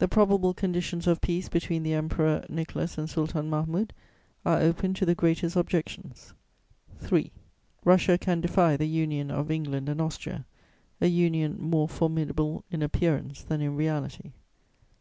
The 0.00 0.08
probable 0.08 0.52
conditions 0.54 1.06
of 1.06 1.20
peace 1.20 1.48
between 1.48 1.84
the 1.84 1.92
Emperor 1.94 2.44
Nicholas 2.48 2.98
and 2.98 3.08
Sultan 3.08 3.48
Mahmud 3.48 3.92
are 4.44 4.58
open 4.58 4.92
to 4.94 5.06
the 5.06 5.14
greatest 5.14 5.54
objections. 5.54 6.34
"3. 6.98 7.30
Russia 7.84 8.18
can 8.18 8.40
defy 8.40 8.76
the 8.76 8.88
union 8.88 9.30
of 9.30 9.48
England 9.52 9.88
and 9.88 10.00
Austria, 10.00 10.46
a 11.00 11.06
union 11.06 11.58
more 11.60 11.88
formidable 11.88 12.64
in 12.72 12.82
appearance 12.82 13.44
than 13.44 13.60
in 13.60 13.76
reality. 13.76 14.32